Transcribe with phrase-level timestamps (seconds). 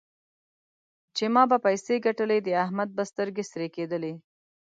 [1.15, 4.13] چې ما به پيسې ګټلې؛ د احمد به سترګې سرې کېدې.